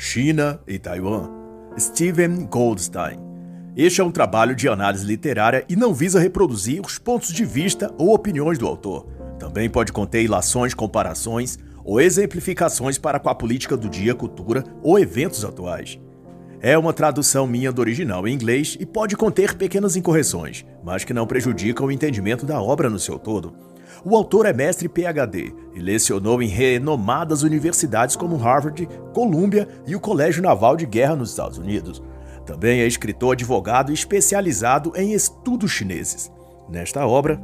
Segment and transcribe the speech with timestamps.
[0.00, 1.28] China e Taiwan,
[1.76, 3.18] Steven Goldstein.
[3.76, 7.92] Este é um trabalho de análise literária e não visa reproduzir os pontos de vista
[7.98, 9.08] ou opiniões do autor.
[9.40, 15.00] Também pode conter ilações, comparações ou exemplificações para com a política do dia, cultura ou
[15.00, 15.98] eventos atuais.
[16.60, 21.12] É uma tradução minha do original em inglês e pode conter pequenas incorreções, mas que
[21.12, 23.52] não prejudicam o entendimento da obra no seu todo.
[24.04, 30.00] O autor é mestre PhD e lecionou em renomadas universidades como Harvard, Columbia e o
[30.00, 32.02] Colégio Naval de Guerra nos Estados Unidos.
[32.46, 36.32] Também é escritor, advogado especializado em estudos chineses.
[36.68, 37.40] Nesta obra,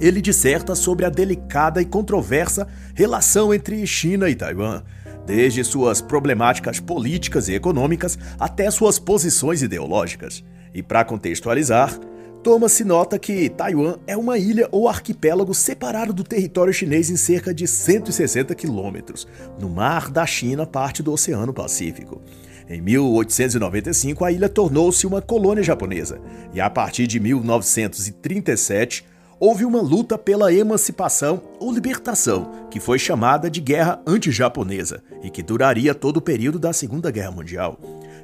[0.00, 4.82] ele disserta sobre a delicada e controversa relação entre China e Taiwan,
[5.26, 10.42] desde suas problemáticas políticas e econômicas até suas posições ideológicas.
[10.72, 11.98] E para contextualizar,
[12.42, 17.52] toma-se nota que Taiwan é uma ilha ou arquipélago separado do território chinês em cerca
[17.52, 19.26] de 160 quilômetros,
[19.58, 22.20] no mar da China, parte do Oceano Pacífico.
[22.68, 26.20] Em 1895, a ilha tornou-se uma colônia japonesa,
[26.52, 29.04] e a partir de 1937,
[29.40, 35.42] houve uma luta pela emancipação ou libertação, que foi chamada de Guerra Anti-Japonesa e que
[35.42, 37.78] duraria todo o período da Segunda Guerra Mundial.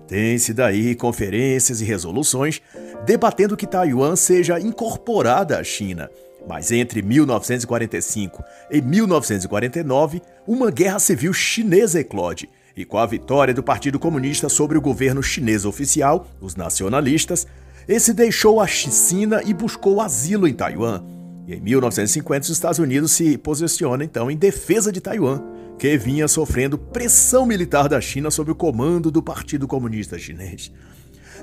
[0.06, 2.60] Tem-se daí conferências e resoluções
[3.06, 6.10] debatendo que Taiwan seja incorporada à China.
[6.46, 13.62] Mas entre 1945 e 1949, uma guerra civil chinesa eclode, e com a vitória do
[13.62, 17.46] Partido Comunista sobre o governo chinês oficial, os nacionalistas,
[17.86, 21.02] esse deixou a China e buscou asilo em Taiwan.
[21.46, 25.42] E em 1950, os Estados Unidos se posicionam então em defesa de Taiwan,
[25.78, 30.72] que vinha sofrendo pressão militar da China sob o comando do Partido Comunista Chinês.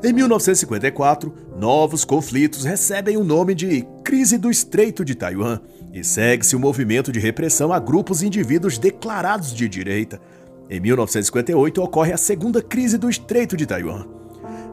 [0.03, 5.59] Em 1954, novos conflitos recebem o nome de Crise do Estreito de Taiwan
[5.93, 10.19] e segue-se o um movimento de repressão a grupos e indivíduos declarados de direita.
[10.69, 14.20] Em 1958 ocorre a Segunda Crise do Estreito de Taiwan.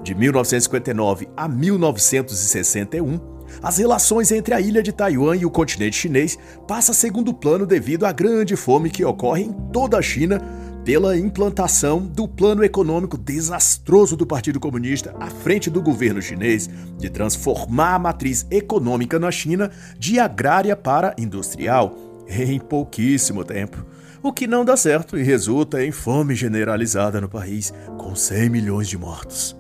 [0.09, 3.20] De 1959 a 1961,
[3.63, 7.67] as relações entre a ilha de Taiwan e o continente chinês passam a segundo plano
[7.67, 10.41] devido à grande fome que ocorre em toda a China
[10.83, 17.11] pela implantação do plano econômico desastroso do Partido Comunista à frente do governo chinês de
[17.11, 21.95] transformar a matriz econômica na China de agrária para industrial
[22.27, 23.85] em pouquíssimo tempo
[24.23, 28.89] o que não dá certo e resulta em fome generalizada no país, com 100 milhões
[28.89, 29.58] de mortos.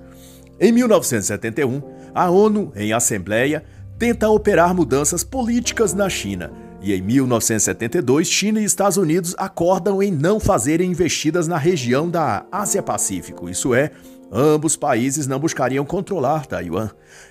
[0.60, 1.80] Em 1971,
[2.14, 3.64] a ONU, em assembleia,
[3.98, 6.50] tenta operar mudanças políticas na China.
[6.80, 12.44] E em 1972, China e Estados Unidos acordam em não fazerem investidas na região da
[12.50, 13.90] Ásia-Pacífico, isso é,
[14.32, 16.90] ambos países não buscariam controlar Taiwan,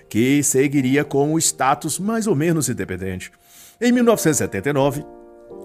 [0.10, 3.32] que seguiria com o status mais ou menos independente.
[3.80, 5.06] Em 1979,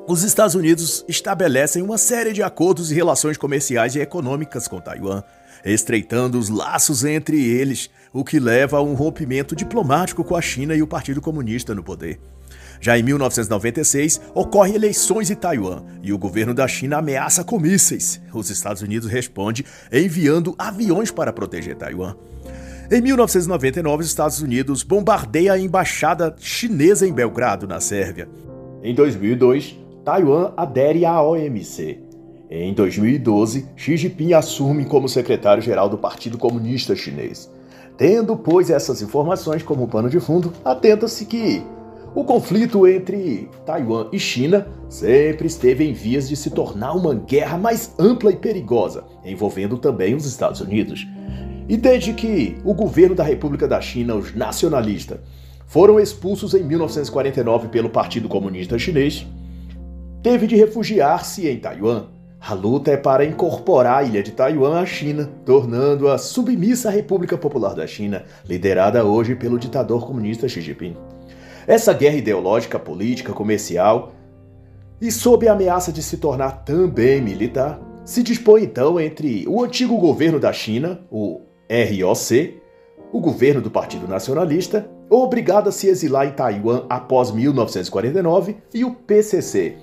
[0.07, 5.23] os Estados Unidos estabelecem uma série de acordos e relações comerciais e econômicas com Taiwan,
[5.65, 10.75] estreitando os laços entre eles, o que leva a um rompimento diplomático com a China
[10.75, 12.19] e o Partido Comunista no poder.
[12.81, 18.21] Já em 1996, ocorrem eleições em Taiwan e o governo da China ameaça com mísseis.
[18.35, 22.17] Os Estados Unidos responde enviando aviões para proteger Taiwan.
[22.91, 28.29] Em 1999, os Estados Unidos bombardeia a embaixada chinesa em Belgrado, na Sérvia.
[28.83, 32.01] Em 2002, Taiwan adere à OMC.
[32.55, 37.51] Em 2012, Xi Jinping assume como secretário-geral do Partido Comunista Chinês.
[37.97, 41.63] Tendo, pois, essas informações como pano de fundo, atenta-se que
[42.15, 47.57] o conflito entre Taiwan e China sempre esteve em vias de se tornar uma guerra
[47.57, 51.09] mais ampla e perigosa, envolvendo também os Estados Unidos.
[51.67, 55.21] E desde que o governo da República da China, os nacionalistas,
[55.67, 59.27] foram expulsos em 1949 pelo Partido Comunista Chinês,
[60.23, 62.09] teve de refugiar-se em Taiwan.
[62.45, 67.39] A luta é para incorporar a ilha de Taiwan à China, tornando-a submissa à República
[67.39, 70.97] Popular da China, liderada hoje pelo ditador comunista Xi Jinping.
[71.69, 74.13] Essa guerra ideológica, política, comercial
[75.01, 79.97] e sob a ameaça de se tornar também militar, se dispõe então entre o antigo
[79.97, 82.61] governo da China, o ROC,
[83.13, 88.91] o governo do Partido Nacionalista, obrigado a se exilar em Taiwan após 1949, e o
[88.93, 89.77] PCC,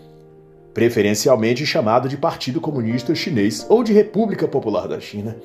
[0.74, 5.36] preferencialmente chamado de Partido Comunista Chinês ou de República Popular da China.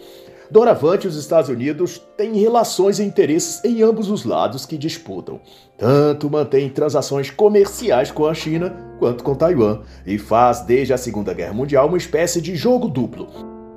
[0.50, 5.40] Doravante, os Estados Unidos têm relações e interesses em ambos os lados que disputam.
[5.76, 11.32] Tanto mantém transações comerciais com a China quanto com Taiwan e faz desde a Segunda
[11.32, 13.28] Guerra Mundial uma espécie de jogo duplo.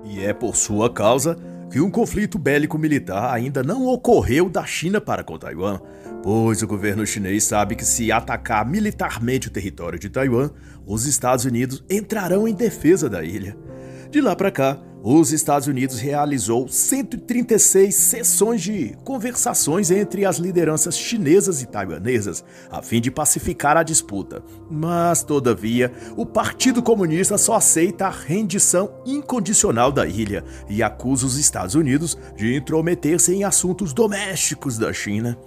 [0.03, 1.37] E é por sua causa
[1.69, 5.79] que um conflito bélico militar ainda não ocorreu da China para com Taiwan,
[6.23, 10.49] pois o governo chinês sabe que se atacar militarmente o território de Taiwan,
[10.85, 13.57] os Estados Unidos entrarão em defesa da ilha.
[14.09, 20.97] De lá para cá, os Estados Unidos realizou 136 sessões de conversações entre as lideranças
[20.97, 24.43] chinesas e taiwanesas, a fim de pacificar a disputa.
[24.69, 31.37] Mas, todavia, o Partido Comunista só aceita a rendição incondicional da ilha e acusa os
[31.37, 35.37] Estados Unidos de intrometer-se em assuntos domésticos da China.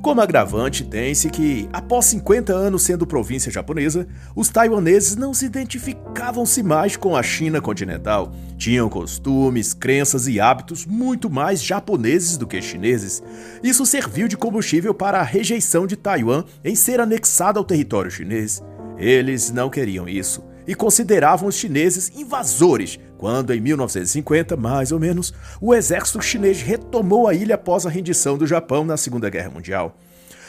[0.00, 6.62] Como agravante, tem-se que, após 50 anos sendo província japonesa, os taiwaneses não se identificavam-se
[6.62, 8.32] mais com a China continental.
[8.56, 13.22] Tinham costumes, crenças e hábitos muito mais japoneses do que chineses.
[13.62, 18.62] Isso serviu de combustível para a rejeição de Taiwan em ser anexada ao território chinês.
[18.96, 25.34] Eles não queriam isso e consideravam os chineses invasores, quando em 1950, mais ou menos,
[25.60, 29.94] o exército chinês retomou a ilha após a rendição do Japão na Segunda Guerra Mundial.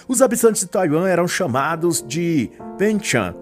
[0.07, 3.35] Os habitantes de Taiwan eram chamados de Benchan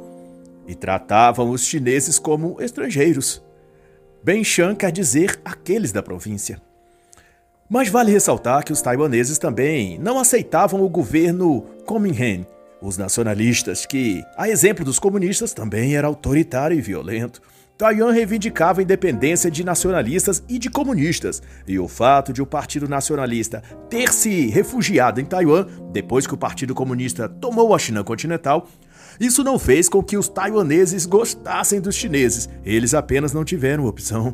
[0.67, 3.43] e tratavam os chineses como estrangeiros.
[4.23, 6.61] Benchan quer dizer aqueles da província.
[7.69, 12.45] Mas vale ressaltar que os taiwaneses também não aceitavam o governo Kuomintang,
[12.81, 17.41] os nacionalistas, que, a exemplo dos comunistas, também era autoritário e violento.
[17.77, 22.89] Taiwan reivindicava a independência de nacionalistas e de comunistas, e o fato de o Partido
[22.89, 28.67] Nacionalista ter se refugiado em Taiwan depois que o Partido Comunista tomou a China continental,
[29.19, 34.33] isso não fez com que os taiwaneses gostassem dos chineses, eles apenas não tiveram opção.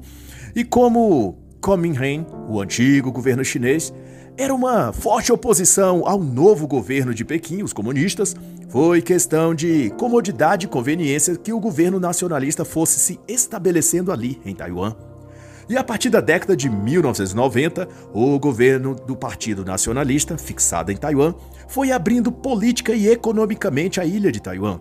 [0.56, 3.94] E como Kuomintang, o antigo governo chinês,
[4.38, 8.36] era uma forte oposição ao novo governo de Pequim, os comunistas.
[8.70, 14.56] Foi questão de comodidade e conveniência que o governo nacionalista fosse se estabelecendo ali, em
[14.56, 14.96] Taiwan.
[15.70, 21.34] E a partir da década de 1990, o governo do Partido Nacionalista, fixado em Taiwan,
[21.68, 24.80] foi abrindo política e economicamente a ilha de Taiwan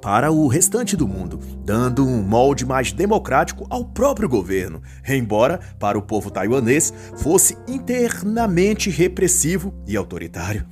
[0.00, 5.98] para o restante do mundo, dando um molde mais democrático ao próprio governo, embora para
[5.98, 10.66] o povo taiwanês fosse internamente repressivo e autoritário.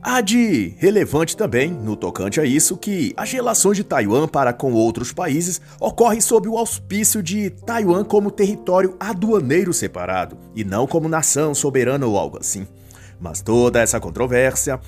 [0.00, 4.72] Há de relevante também, no tocante a isso, que as relações de Taiwan para com
[4.72, 11.08] outros países ocorrem sob o auspício de Taiwan como território aduaneiro separado, e não como
[11.08, 12.66] nação soberana ou algo assim.
[13.20, 14.80] Mas toda essa controvérsia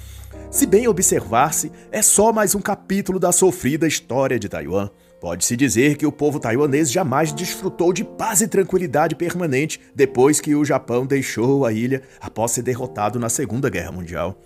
[0.51, 4.91] se bem observar-se, é só mais um capítulo da sofrida história de Taiwan.
[5.21, 10.55] Pode-se dizer que o povo taiwanês jamais desfrutou de paz e tranquilidade permanente depois que
[10.55, 14.37] o Japão deixou a ilha após ser derrotado na Segunda Guerra Mundial.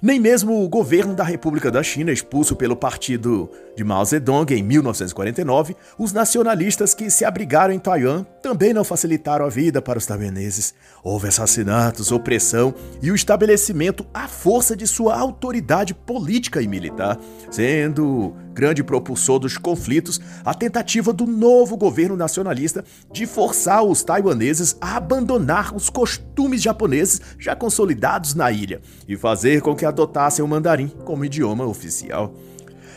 [0.00, 4.62] Nem mesmo o governo da República da China, expulso pelo partido de Mao Zedong em
[4.62, 10.06] 1949, os nacionalistas que se abrigaram em Taiwan também não facilitaram a vida para os
[10.06, 10.74] taiwaneses.
[11.02, 17.18] Houve assassinatos, opressão e o estabelecimento à força de sua autoridade política e militar,
[17.50, 22.82] sendo grande propulsor dos conflitos a tentativa do novo governo nacionalista
[23.12, 29.60] de forçar os taiwaneses a abandonar os costumes japoneses já consolidados na ilha e fazer
[29.60, 32.34] com que adotassem o mandarim como idioma oficial.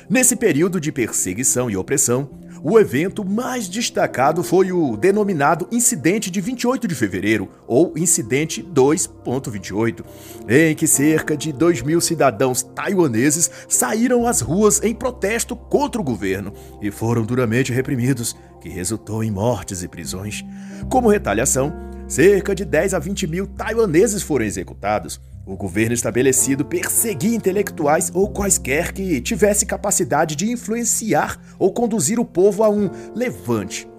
[0.09, 2.29] Nesse período de perseguição e opressão,
[2.63, 10.03] o evento mais destacado foi o denominado Incidente de 28 de Fevereiro, ou Incidente 2.28,
[10.47, 16.03] em que cerca de 2 mil cidadãos taiwaneses saíram às ruas em protesto contra o
[16.03, 20.43] governo e foram duramente reprimidos, que resultou em mortes e prisões.
[20.89, 21.74] Como retaliação,
[22.07, 25.19] cerca de 10 a 20 mil taiwaneses foram executados,
[25.50, 32.25] o governo estabelecido perseguia intelectuais ou quaisquer que tivesse capacidade de influenciar ou conduzir o
[32.25, 33.89] povo a um levante.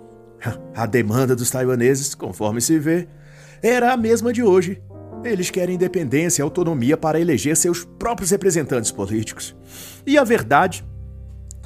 [0.74, 3.08] A demanda dos taiwaneses, conforme se vê,
[3.60, 4.80] era a mesma de hoje.
[5.22, 9.54] Eles querem independência e autonomia para eleger seus próprios representantes políticos.
[10.06, 10.82] E a verdade,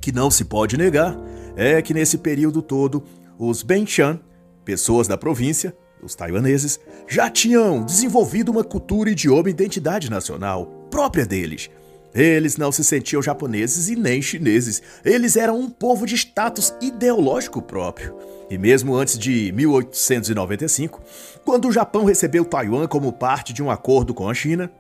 [0.00, 1.17] que não se pode negar,
[1.55, 3.05] é que nesse período todo,
[3.38, 4.19] os Benchan,
[4.64, 11.25] pessoas da província, os taiwaneses já tinham desenvolvido uma cultura, idioma e identidade nacional própria
[11.26, 11.70] deles.
[12.14, 14.80] Eles não se sentiam japoneses e nem chineses.
[15.04, 18.16] Eles eram um povo de status ideológico próprio.
[18.49, 21.02] E mesmo antes de 1895,
[21.44, 24.70] quando o Japão recebeu Taiwan como parte de um acordo com a China,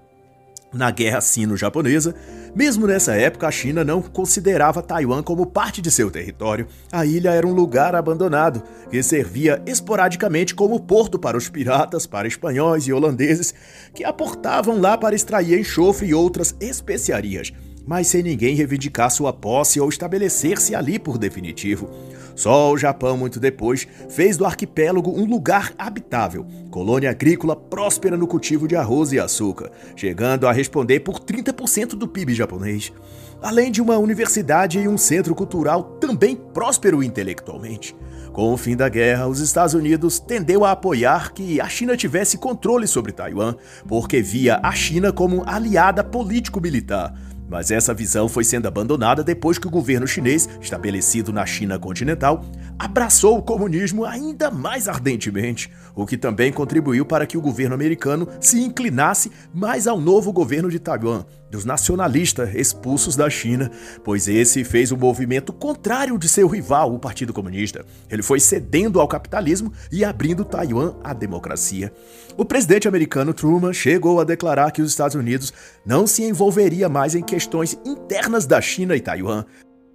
[0.74, 2.14] na Guerra Sino-Japonesa,
[2.54, 6.68] mesmo nessa época, a China não considerava Taiwan como parte de seu território.
[6.92, 12.28] A ilha era um lugar abandonado, que servia esporadicamente como porto para os piratas, para
[12.28, 13.52] espanhóis e holandeses,
[13.92, 17.52] que aportavam lá para extrair enxofre e outras especiarias.
[17.86, 21.90] mas sem ninguém reivindicar sua posse ou estabelecer-se ali por definitivo.
[22.34, 28.26] Só o Japão, muito depois, fez do arquipélago um lugar habitável, colônia agrícola próspera no
[28.26, 32.92] cultivo de arroz e açúcar, chegando a responder por 30% do PIB japonês.
[33.40, 37.94] Além de uma universidade e um centro cultural também próspero intelectualmente.
[38.32, 42.36] Com o fim da guerra, os Estados Unidos tendeu a apoiar que a China tivesse
[42.36, 43.54] controle sobre Taiwan,
[43.86, 47.14] porque via a China como aliada político-militar,
[47.48, 52.44] mas essa visão foi sendo abandonada depois que o governo chinês, estabelecido na China continental,
[52.78, 58.28] abraçou o comunismo ainda mais ardentemente, o que também contribuiu para que o governo americano
[58.40, 61.24] se inclinasse mais ao novo governo de Taiwan,
[61.54, 63.70] dos nacionalistas expulsos da China,
[64.02, 67.84] pois esse fez o um movimento contrário de seu rival, o Partido Comunista.
[68.10, 71.92] Ele foi cedendo ao capitalismo e abrindo Taiwan à democracia.
[72.36, 75.52] O presidente americano Truman chegou a declarar que os Estados Unidos
[75.86, 79.44] não se envolveria mais em questões internas da China e Taiwan,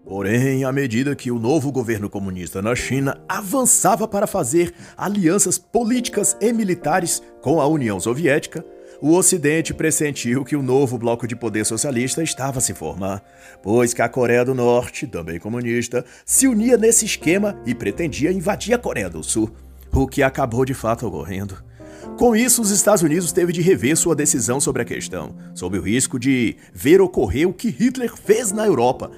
[0.04, 6.36] Porém, à medida que o novo governo comunista na China avançava para fazer alianças políticas
[6.42, 8.66] e militares com a União Soviética,
[9.00, 13.24] o Ocidente pressentiu que o novo bloco de poder socialista estava a se formar,
[13.62, 18.74] pois que a Coreia do Norte, também comunista, se unia nesse esquema e pretendia invadir
[18.74, 19.52] a Coreia do Sul,
[19.94, 21.69] o que acabou de fato ocorrendo.
[22.18, 25.82] Com isso, os Estados Unidos teve de rever sua decisão sobre a questão, sob o
[25.82, 29.10] risco de ver ocorrer o que Hitler fez na Europa,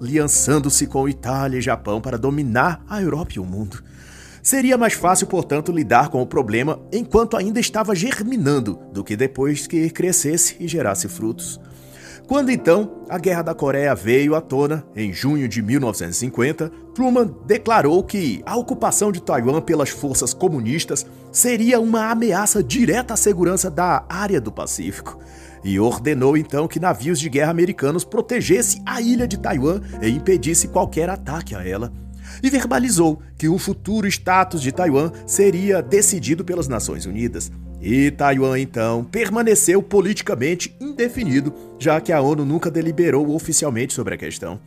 [0.00, 3.82] aliançando-se com Itália e Japão para dominar a Europa e o mundo.
[4.42, 9.66] Seria mais fácil, portanto, lidar com o problema enquanto ainda estava germinando do que depois
[9.66, 11.58] que crescesse e gerasse frutos.
[12.26, 18.02] Quando então a Guerra da Coreia veio à tona, em junho de 1950, Truman declarou
[18.02, 24.04] que a ocupação de Taiwan pelas forças comunistas seria uma ameaça direta à segurança da
[24.08, 25.18] área do Pacífico.
[25.64, 30.68] E ordenou então que navios de guerra americanos protegessem a ilha de Taiwan e impedisse
[30.68, 31.92] qualquer ataque a ela
[32.42, 37.50] e verbalizou que o futuro status de Taiwan seria decidido pelas Nações Unidas.
[37.80, 44.18] E Taiwan, então, permaneceu politicamente indefinido, já que a ONU nunca deliberou oficialmente sobre a
[44.18, 44.58] questão.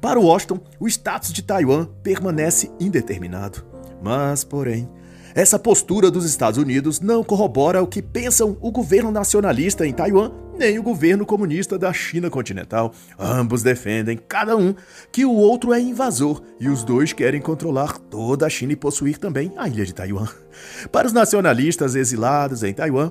[0.00, 3.64] Para Washington, o status de Taiwan permanece indeterminado.
[4.02, 4.88] Mas, porém,
[5.34, 10.30] essa postura dos Estados Unidos não corrobora o que pensam o governo nacionalista em Taiwan
[10.58, 12.92] nem o governo comunista da China continental.
[13.18, 14.74] Ambos defendem, cada um,
[15.10, 19.18] que o outro é invasor e os dois querem controlar toda a China e possuir
[19.18, 20.28] também a ilha de Taiwan.
[20.90, 23.10] Para os nacionalistas exilados em Taiwan,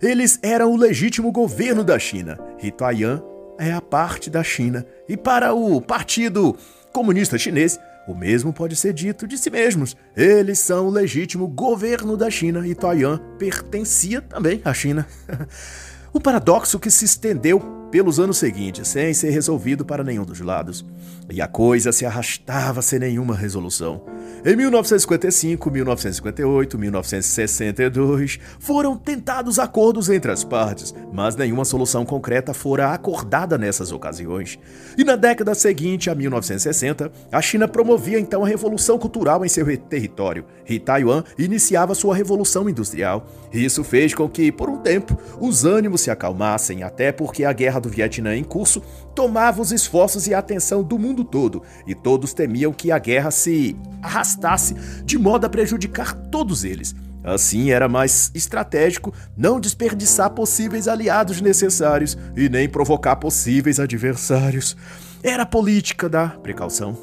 [0.00, 3.20] eles eram o legítimo governo da China e Taiwan
[3.58, 4.86] é a parte da China.
[5.08, 6.56] E para o Partido
[6.92, 9.96] Comunista Chinês, o mesmo pode ser dito de si mesmos.
[10.16, 15.06] Eles são o legítimo governo da China e Taiwan pertencia também à China.
[16.12, 20.84] o paradoxo que se estendeu pelos anos seguintes, sem ser resolvido para nenhum dos lados.
[21.30, 24.02] E a coisa se arrastava sem nenhuma resolução.
[24.44, 32.92] Em 1955, 1958, 1962, foram tentados acordos entre as partes, mas nenhuma solução concreta fora
[32.92, 34.58] acordada nessas ocasiões.
[34.96, 39.66] E na década seguinte, a 1960, a China promovia então a revolução cultural em seu
[39.78, 43.26] território, e Taiwan iniciava sua revolução industrial.
[43.52, 47.79] Isso fez com que, por um tempo, os ânimos se acalmassem, até porque a guerra
[47.80, 48.82] do Vietnã em curso
[49.14, 53.30] tomava os esforços e a atenção do mundo todo, e todos temiam que a guerra
[53.30, 56.94] se arrastasse de modo a prejudicar todos eles.
[57.22, 64.76] Assim, era mais estratégico não desperdiçar possíveis aliados necessários e nem provocar possíveis adversários.
[65.22, 66.96] Era a política da precaução.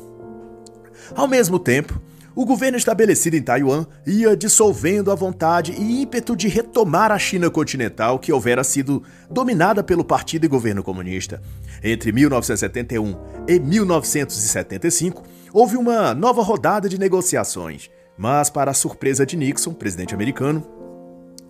[1.16, 2.02] Ao mesmo tempo,
[2.38, 7.50] o governo estabelecido em Taiwan ia dissolvendo a vontade e ímpeto de retomar a China
[7.50, 11.42] continental que houvera sido dominada pelo Partido e Governo Comunista.
[11.84, 13.18] Entre 1971
[13.48, 20.14] e 1975, houve uma nova rodada de negociações, mas, para a surpresa de Nixon, presidente
[20.14, 20.64] americano,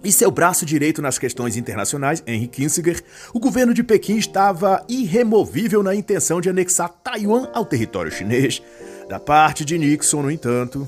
[0.01, 3.03] e seu braço direito nas questões internacionais, Henry Kissinger,
[3.34, 8.62] o governo de Pequim estava irremovível na intenção de anexar Taiwan ao território chinês.
[9.07, 10.87] Da parte de Nixon, no entanto,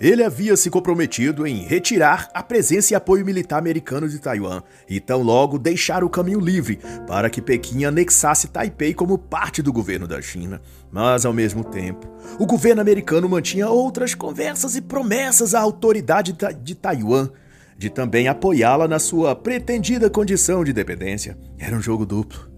[0.00, 5.00] ele havia se comprometido em retirar a presença e apoio militar americano de Taiwan e
[5.00, 10.06] tão logo deixar o caminho livre para que Pequim anexasse Taipei como parte do governo
[10.06, 10.60] da China.
[10.90, 12.06] Mas, ao mesmo tempo,
[12.38, 17.30] o governo americano mantinha outras conversas e promessas à autoridade de Taiwan
[17.76, 21.38] de também apoiá-la na sua pretendida condição de dependência.
[21.58, 22.49] Era um jogo duplo.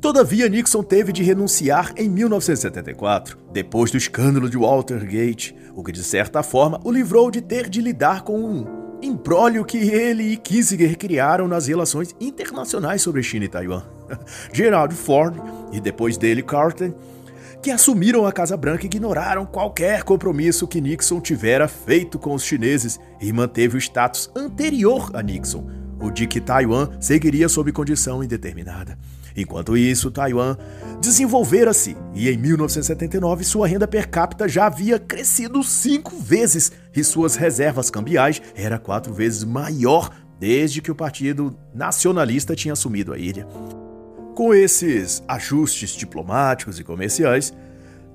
[0.00, 6.02] Todavia, Nixon teve de renunciar em 1974, depois do escândalo de Watergate, o que de
[6.02, 8.66] certa forma o livrou de ter de lidar com um
[9.02, 13.82] embrólio que ele e Kissinger criaram nas relações internacionais sobre China e Taiwan.
[14.54, 15.36] Gerald Ford
[15.70, 16.94] e depois dele Carter,
[17.62, 22.42] que assumiram a Casa Branca e ignoraram qualquer compromisso que Nixon tivera feito com os
[22.42, 25.66] chineses e manteve o status anterior a Nixon,
[26.00, 28.96] o de que Taiwan seguiria sob condição indeterminada.
[29.36, 30.56] Enquanto isso, Taiwan
[31.00, 37.36] desenvolvera-se e em 1979 sua renda per capita já havia crescido cinco vezes e suas
[37.36, 43.46] reservas cambiais era quatro vezes maior desde que o Partido Nacionalista tinha assumido a ilha.
[44.34, 47.52] Com esses ajustes diplomáticos e comerciais,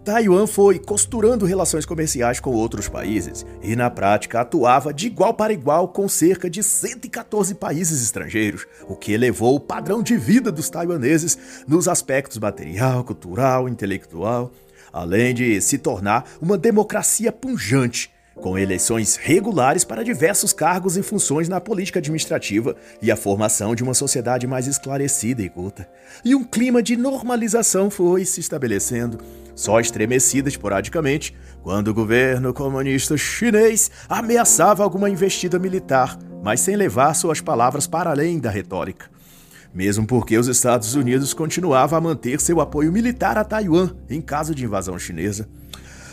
[0.05, 5.51] Taiwan foi costurando relações comerciais com outros países e, na prática, atuava de igual para
[5.51, 10.69] igual com cerca de 114 países estrangeiros, o que elevou o padrão de vida dos
[10.69, 14.51] taiwaneses nos aspectos material, cultural, intelectual,
[14.93, 21.49] além de se tornar uma democracia punjante com eleições regulares para diversos cargos e funções
[21.49, 25.89] na política administrativa e a formação de uma sociedade mais esclarecida e culta.
[26.23, 29.19] E um clima de normalização foi se estabelecendo,
[29.55, 37.13] só estremecida esporadicamente quando o governo comunista chinês ameaçava alguma investida militar, mas sem levar
[37.13, 39.09] suas palavras para além da retórica.
[39.73, 44.53] Mesmo porque os Estados Unidos continuavam a manter seu apoio militar a Taiwan em caso
[44.53, 45.47] de invasão chinesa.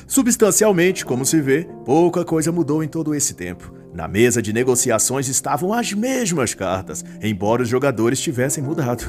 [0.06, 3.72] Substancialmente, como se vê, pouca coisa mudou em todo esse tempo.
[3.94, 9.04] Na mesa de negociações estavam as mesmas cartas, embora os jogadores tivessem mudado.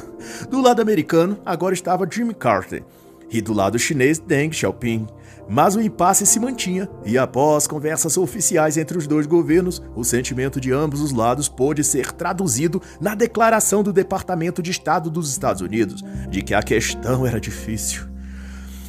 [0.49, 2.83] Do lado americano, agora estava Jimmy Carter,
[3.33, 5.07] e do lado chinês, Deng Xiaoping.
[5.49, 10.61] Mas o impasse se mantinha, e após conversas oficiais entre os dois governos, o sentimento
[10.61, 15.61] de ambos os lados pôde ser traduzido na declaração do Departamento de Estado dos Estados
[15.61, 18.03] Unidos de que a questão era difícil.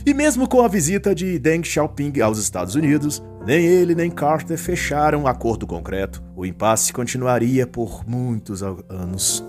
[0.06, 4.58] E mesmo com a visita de Deng Xiaoping aos Estados Unidos, nem ele nem Carter
[4.58, 6.22] fecharam um acordo concreto.
[6.36, 9.42] O impasse continuaria por muitos anos.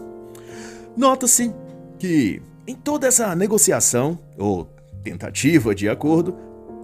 [0.95, 1.53] Nota-se
[1.99, 4.74] que em toda essa negociação, ou
[5.05, 6.35] tentativa de acordo,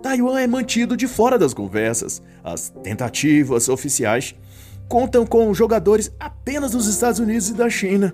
[0.02, 2.22] Taiwan é mantido de fora das conversas.
[2.44, 4.36] As tentativas oficiais
[4.88, 8.14] contam com jogadores apenas dos Estados Unidos e da China.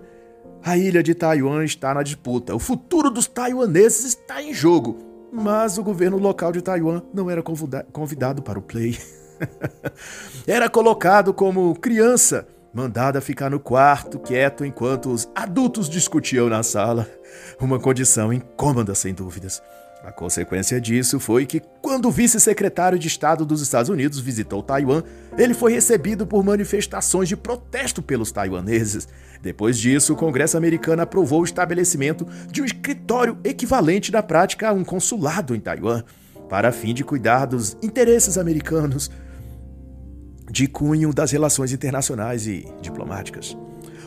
[0.63, 2.55] A ilha de Taiwan está na disputa.
[2.55, 7.43] O futuro dos taiwaneses está em jogo mas o governo local de Taiwan não era
[7.43, 8.97] convidado para o play.
[10.47, 17.07] era colocado como criança, mandada ficar no quarto quieto enquanto os adultos discutiam na sala.
[17.59, 19.61] Uma condição incômoda, sem dúvidas.
[20.07, 25.03] A consequência disso foi que, quando o vice-secretário de Estado dos Estados Unidos visitou Taiwan,
[25.37, 29.05] ele foi recebido por manifestações de protesto pelos taiwaneses.
[29.41, 34.73] Depois disso, o Congresso americano aprovou o estabelecimento de um escritório equivalente na prática a
[34.73, 36.05] um consulado em Taiwan,
[36.47, 39.11] para fim de cuidar dos interesses americanos
[40.49, 43.57] de cunho das relações internacionais e diplomáticas.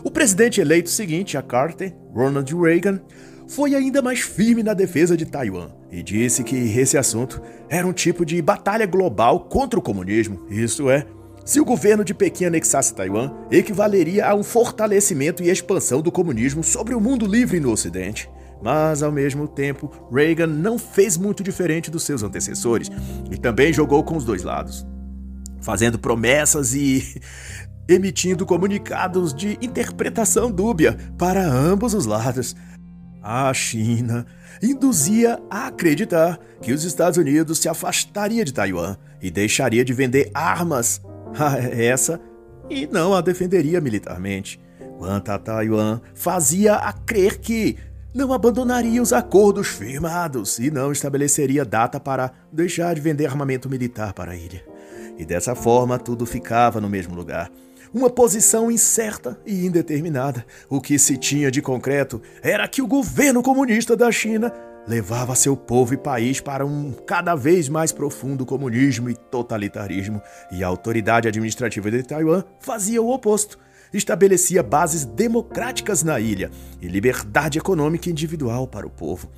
[0.02, 3.02] O presidente eleito seguinte a Carter, Ronald Reagan,
[3.50, 7.92] foi ainda mais firme na defesa de Taiwan e disse que esse assunto era um
[7.92, 10.46] tipo de batalha global contra o comunismo.
[10.48, 11.04] Isso é,
[11.44, 16.62] se o governo de Pequim anexasse Taiwan, equivaleria a um fortalecimento e expansão do comunismo
[16.62, 18.30] sobre o mundo livre no Ocidente.
[18.62, 22.88] Mas, ao mesmo tempo, Reagan não fez muito diferente dos seus antecessores
[23.32, 24.86] e também jogou com os dois lados,
[25.60, 27.20] fazendo promessas e
[27.88, 32.54] emitindo comunicados de interpretação dúbia para ambos os lados.
[33.22, 34.26] A China
[34.62, 40.30] induzia a acreditar que os Estados Unidos se afastaria de Taiwan e deixaria de vender
[40.32, 41.00] armas
[41.38, 42.20] a essa
[42.68, 44.60] e não a defenderia militarmente.
[44.98, 47.76] Quanto a Taiwan, fazia a crer que
[48.14, 54.12] não abandonaria os acordos firmados e não estabeleceria data para deixar de vender armamento militar
[54.12, 54.64] para a ilha.
[55.16, 57.50] E dessa forma tudo ficava no mesmo lugar
[57.92, 60.44] uma posição incerta e indeterminada.
[60.68, 64.52] O que se tinha de concreto era que o governo comunista da China
[64.86, 70.64] levava seu povo e país para um cada vez mais profundo comunismo e totalitarismo, e
[70.64, 73.58] a autoridade administrativa de Taiwan fazia o oposto.
[73.92, 76.50] Estabelecia bases democráticas na ilha
[76.80, 79.28] e liberdade econômica individual para o povo.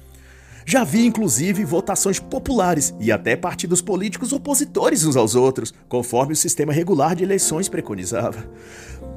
[0.65, 6.37] Já havia inclusive votações populares e até partidos políticos opositores uns aos outros, conforme o
[6.37, 8.49] sistema regular de eleições preconizava.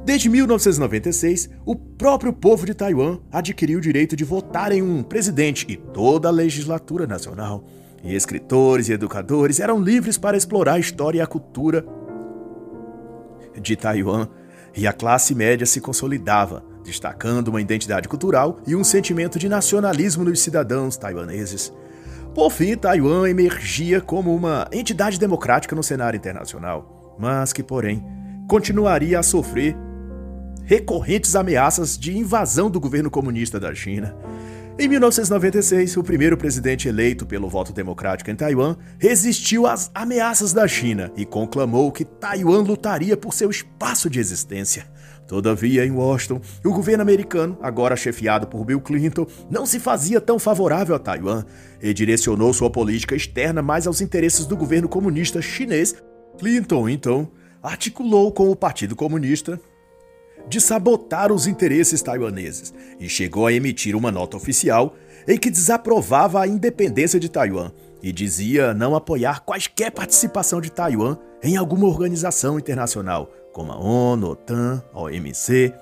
[0.04, 5.66] Desde 1996, o próprio povo de Taiwan adquiriu o direito de votar em um presidente
[5.70, 7.64] e toda a legislatura nacional.
[8.04, 11.86] E escritores e educadores eram livres para explorar a história e a cultura
[13.60, 14.28] de Taiwan,
[14.76, 20.24] e a classe média se consolidava destacando uma identidade cultural e um sentimento de nacionalismo
[20.24, 21.74] nos cidadãos taiwaneses.
[22.34, 28.06] Por fim, Taiwan emergia como uma entidade democrática no cenário internacional, mas que, porém,
[28.48, 29.76] continuaria a sofrer
[30.64, 34.16] recorrentes ameaças de invasão do governo comunista da China.
[34.78, 40.68] Em 1996, o primeiro presidente eleito pelo voto democrático em Taiwan resistiu às ameaças da
[40.68, 44.86] China e conclamou que Taiwan lutaria por seu espaço de existência.
[45.30, 50.38] Todavia, em Washington, o governo americano, agora chefiado por Bill Clinton, não se fazia tão
[50.38, 51.46] favorável a Taiwan
[51.82, 55.96] e direcionou sua política externa mais aos interesses do governo comunista chinês.
[56.38, 57.32] Clinton, então,
[57.64, 59.58] articulou com o Partido Comunista
[60.48, 64.96] de sabotar os interesses taiwaneses e chegou a emitir uma nota oficial
[65.28, 71.18] em que desaprovava a independência de Taiwan e dizia não apoiar quaisquer participação de Taiwan
[71.42, 75.74] em alguma organização internacional, como a ONU, OTAN, OMC.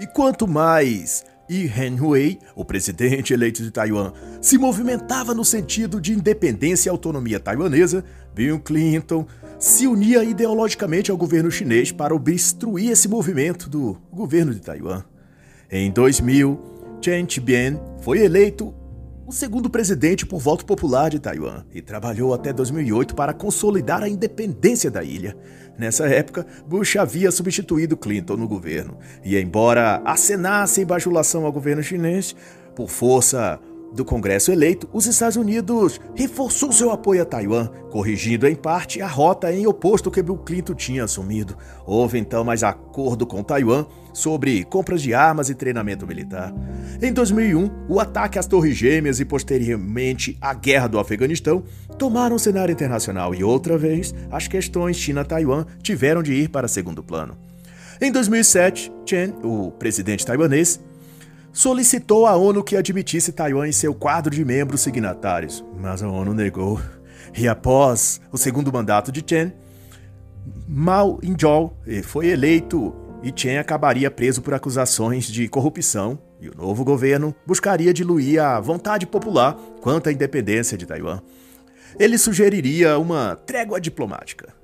[0.00, 6.12] E quanto mais Yi Hen-hui, o presidente eleito de Taiwan, se movimentava no sentido de
[6.12, 8.04] independência e autonomia taiwanesa,
[8.38, 9.26] Bill Clinton
[9.58, 15.02] se unia ideologicamente ao governo chinês para obstruir esse movimento do governo de Taiwan.
[15.68, 16.60] Em 2000,
[17.02, 18.72] Chen Chih-bian foi eleito
[19.26, 24.08] o segundo presidente por voto popular de Taiwan e trabalhou até 2008 para consolidar a
[24.08, 25.36] independência da ilha.
[25.76, 31.82] Nessa época, Bush havia substituído Clinton no governo e, embora acenasse em bajulação ao governo
[31.82, 32.36] chinês,
[32.76, 33.58] por força
[33.92, 39.06] do Congresso eleito, os Estados Unidos reforçou seu apoio a Taiwan, corrigindo em parte a
[39.06, 41.56] rota em oposto que Bill Clinton tinha assumido.
[41.86, 46.52] Houve então mais acordo com Taiwan sobre compras de armas e treinamento militar.
[47.00, 51.62] Em 2001, o ataque às Torres Gêmeas e posteriormente a guerra do Afeganistão
[51.96, 57.02] tomaram o cenário internacional e outra vez as questões China-Taiwan tiveram de ir para segundo
[57.02, 57.36] plano.
[58.00, 60.80] Em 2007, Chen, o presidente taiwanês,
[61.52, 66.34] solicitou à ONU que admitisse Taiwan em seu quadro de membros signatários, mas a ONU
[66.34, 66.80] negou.
[67.36, 69.52] E após o segundo mandato de Chen,
[70.66, 76.84] Mao Injol foi eleito e Chen acabaria preso por acusações de corrupção e o novo
[76.84, 81.20] governo buscaria diluir a vontade popular quanto à independência de Taiwan.
[81.98, 84.54] Ele sugeriria uma trégua diplomática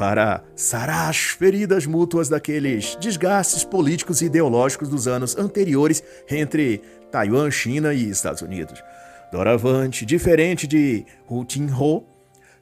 [0.00, 6.80] para sarar as feridas mútuas daqueles desgastes políticos e ideológicos dos anos anteriores entre
[7.12, 8.82] Taiwan, China e Estados Unidos.
[9.30, 12.06] Doravante, diferente de Hu Jintao,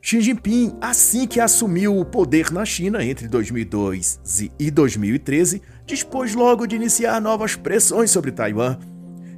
[0.02, 6.66] Xi Jinping, assim que assumiu o poder na China entre 2002 e 2013, dispôs logo
[6.66, 8.76] de iniciar novas pressões sobre Taiwan.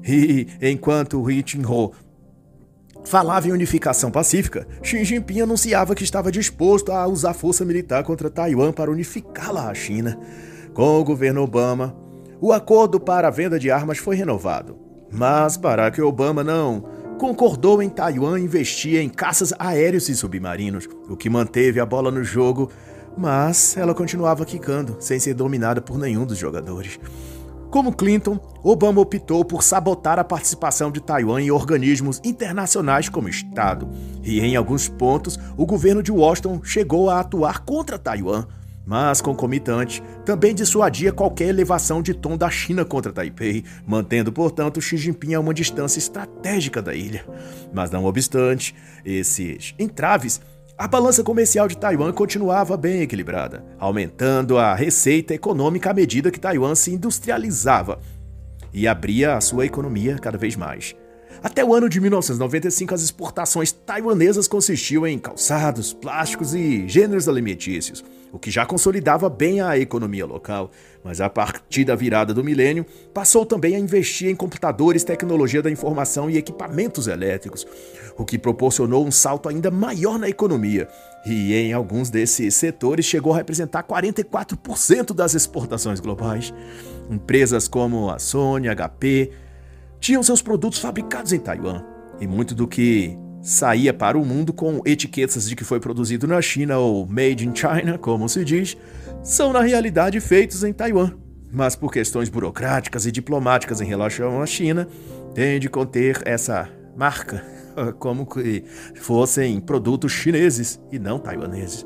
[0.03, 1.93] E enquanto Hu Jintao
[3.11, 8.31] falava em unificação pacífica, Xi Jinping anunciava que estava disposto a usar força militar contra
[8.31, 10.17] Taiwan para unificá-la à China.
[10.73, 11.93] Com o governo Obama,
[12.41, 14.79] o acordo para a venda de armas foi renovado.
[15.11, 16.85] Mas Barack Obama não
[17.19, 22.23] concordou em Taiwan investir em caças aéreos e submarinos, o que manteve a bola no
[22.23, 22.71] jogo,
[23.19, 27.01] mas ela continuava quicando, sem ser dominada por nenhum dos jogadores.
[27.71, 33.89] Como Clinton, Obama optou por sabotar a participação de Taiwan em organismos internacionais como Estado,
[34.25, 38.45] e em alguns pontos o governo de Washington chegou a atuar contra Taiwan,
[38.85, 44.97] mas concomitante, também dissuadia qualquer elevação de tom da China contra Taipei, mantendo, portanto, Xi
[44.97, 47.25] Jinping a uma distância estratégica da ilha.
[47.73, 50.41] Mas não obstante, esses entraves
[50.81, 56.41] a balança comercial de Taiwan continuava bem equilibrada, aumentando a receita econômica à medida que
[56.41, 58.01] Taiwan se industrializava
[58.73, 60.97] e abria a sua economia cada vez mais.
[61.43, 68.03] Até o ano de 1995, as exportações taiwanesas consistiam em calçados, plásticos e gêneros alimentícios,
[68.33, 70.71] o que já consolidava bem a economia local.
[71.03, 75.71] Mas a partir da virada do milênio, passou também a investir em computadores, tecnologia da
[75.71, 77.67] informação e equipamentos elétricos,
[78.17, 80.89] o que proporcionou um salto ainda maior na economia.
[81.27, 86.53] E em alguns desses setores chegou a representar 44% das exportações globais.
[87.11, 89.33] Empresas como a Sony, HP,
[89.99, 91.85] tinham seus produtos fabricados em Taiwan,
[92.21, 96.41] e muito do que saía para o mundo com etiquetas de que foi produzido na
[96.43, 98.77] China ou Made in China, como se diz,
[99.23, 101.13] são na realidade feitos em Taiwan.
[101.53, 104.87] Mas por questões burocráticas e diplomáticas em relação à China,
[105.35, 107.45] tem de conter essa marca
[107.99, 111.85] como que fossem produtos chineses e não taiwaneses.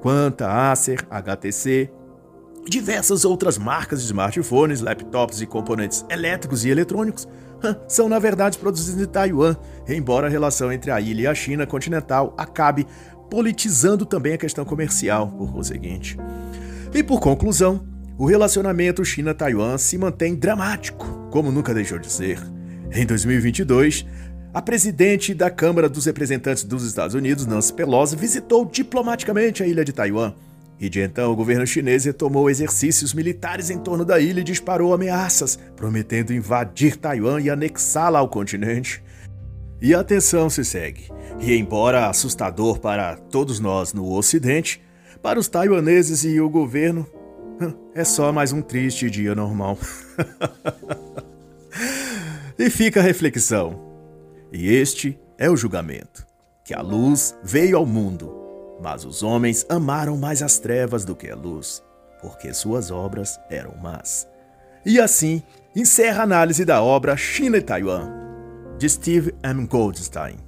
[0.00, 1.90] Quanto a Acer, HTC,
[2.68, 7.28] diversas outras marcas de smartphones, laptops e componentes elétricos e eletrônicos
[7.88, 9.56] são na verdade produzidos em Taiwan,
[9.88, 12.86] embora a relação entre a ilha e a China continental acabe
[13.30, 16.16] politizando também a questão comercial, por conseguinte.
[16.92, 22.38] E por conclusão, o relacionamento China-Taiwan se mantém dramático, como nunca deixou de ser.
[22.92, 24.06] Em 2022,
[24.52, 29.84] a presidente da Câmara dos Representantes dos Estados Unidos, Nancy Pelosi, visitou diplomaticamente a ilha
[29.84, 30.32] de Taiwan
[30.78, 34.92] E de então o governo chinês retomou exercícios militares em torno da ilha e disparou
[34.92, 39.02] ameaças, prometendo invadir Taiwan e anexá-la ao continente.
[39.80, 41.08] E a tensão se segue.
[41.40, 44.82] E embora assustador para todos nós no Ocidente,
[45.22, 47.06] para os taiwaneses e o governo,
[47.94, 49.78] é só mais um triste dia normal.
[52.58, 53.80] e fica a reflexão.
[54.52, 56.26] E este é o julgamento:
[56.64, 58.43] que a luz veio ao mundo
[58.82, 61.82] mas os homens amaram mais as trevas do que a luz,
[62.20, 64.28] porque suas obras eram más.
[64.84, 65.42] E assim
[65.74, 68.10] encerra a análise da obra China e Taiwan,
[68.78, 69.66] de Steve M.
[69.66, 70.43] Goldstein.